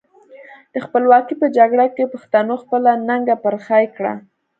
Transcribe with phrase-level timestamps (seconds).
[0.73, 4.13] د خپلواکۍ په جګړه کې پښتنو خپله ننګه پر خای کړه.